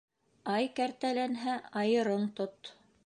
Ай 0.53 0.69
кәртәләнһә, 0.79 1.59
айырың 1.83 2.29
тот 2.41 2.73